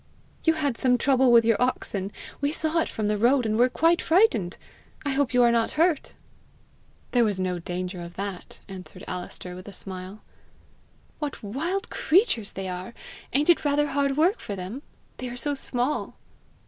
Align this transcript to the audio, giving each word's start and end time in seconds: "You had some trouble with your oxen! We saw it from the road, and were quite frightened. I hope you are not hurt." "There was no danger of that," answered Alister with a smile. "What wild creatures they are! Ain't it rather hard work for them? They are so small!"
"You 0.45 0.53
had 0.53 0.79
some 0.79 0.97
trouble 0.97 1.31
with 1.31 1.45
your 1.45 1.61
oxen! 1.61 2.11
We 2.41 2.51
saw 2.51 2.79
it 2.79 2.89
from 2.89 3.05
the 3.05 3.19
road, 3.19 3.45
and 3.45 3.55
were 3.55 3.69
quite 3.69 4.01
frightened. 4.01 4.57
I 5.05 5.11
hope 5.11 5.31
you 5.31 5.43
are 5.43 5.51
not 5.51 5.73
hurt." 5.77 6.15
"There 7.11 7.23
was 7.23 7.39
no 7.39 7.59
danger 7.59 8.01
of 8.01 8.15
that," 8.15 8.61
answered 8.67 9.03
Alister 9.07 9.53
with 9.55 9.67
a 9.67 9.73
smile. 9.73 10.23
"What 11.19 11.43
wild 11.43 11.91
creatures 11.91 12.53
they 12.53 12.67
are! 12.67 12.95
Ain't 13.33 13.51
it 13.51 13.63
rather 13.63 13.89
hard 13.89 14.17
work 14.17 14.39
for 14.39 14.55
them? 14.55 14.81
They 15.17 15.29
are 15.29 15.37
so 15.37 15.53
small!" 15.53 16.15